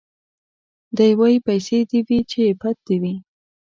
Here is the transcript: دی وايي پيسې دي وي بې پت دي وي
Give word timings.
دی 0.97 1.11
وايي 1.19 1.37
پيسې 1.47 1.77
دي 1.89 1.99
وي 2.07 2.19
بې 2.33 2.47
پت 2.59 2.77
دي 2.87 2.97
وي 3.01 3.15